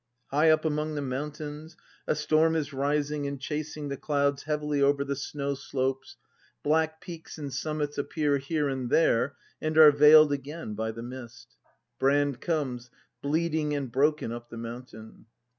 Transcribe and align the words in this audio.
High 0.31 0.49
up 0.49 0.65
among 0.65 0.95
the 0.95 1.01
mountains. 1.03 1.77
A 2.07 2.15
storm 2.15 2.55
is 2.55 2.73
rising 2.73 3.27
and 3.27 3.39
chasing 3.39 3.87
the 3.89 3.97
clouds 3.97 4.41
heavily 4.45 4.81
over 4.81 5.03
the 5.03 5.15
snow 5.15 5.53
slopes; 5.53 6.15
ACT 6.15 6.17
V] 6.63 6.69
BRAND 6.69 6.73
285 6.73 6.89
black 6.89 7.01
peaks 7.01 7.37
and 7.37 7.53
summits 7.53 7.97
appear 7.99 8.39
Iiere 8.39 8.71
and 8.73 8.89
tliere, 8.89 9.33
and 9.61 9.77
are 9.77 9.91
veiled 9.91 10.31
again 10.33 10.73
by 10.73 10.89
the 10.91 11.03
mist. 11.03 11.55
Brand 11.99 12.41
comes, 12.41 12.89
bleeding 13.21 13.75
and 13.75 13.91
broken, 13.91 14.31
up 14.31 14.49
the 14.49 14.57
mountain. 14.57 15.27